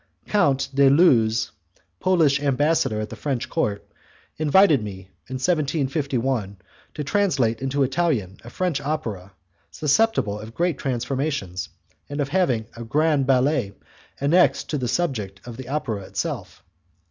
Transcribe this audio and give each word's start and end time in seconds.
Count 0.27 0.69
de 0.73 0.89
Looz, 0.89 1.51
Polish 1.99 2.41
ambassador 2.41 2.99
at 2.99 3.11
the 3.11 3.15
French 3.15 3.49
court, 3.49 3.87
invited 4.37 4.81
me 4.83 5.11
in 5.29 5.35
1751 5.37 6.57
to 6.95 7.03
translate 7.03 7.61
into 7.61 7.83
Italian 7.83 8.35
a 8.43 8.49
French 8.49 8.81
opera 8.81 9.33
susceptible 9.69 10.39
of 10.39 10.55
great 10.55 10.79
transformations, 10.79 11.69
and 12.09 12.19
of 12.19 12.29
having 12.29 12.65
a 12.75 12.83
grand 12.83 13.27
ballet 13.27 13.73
annexed 14.19 14.71
to 14.71 14.79
the 14.79 14.87
subject 14.87 15.39
of 15.45 15.55
the 15.55 15.67
opera 15.69 16.01
itself. 16.01 16.63